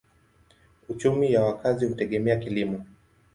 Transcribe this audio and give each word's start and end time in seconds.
Uchumi 0.89 1.33
ya 1.33 1.41
wakazi 1.43 1.85
hutegemea 1.85 2.35
kilimo. 2.37 2.85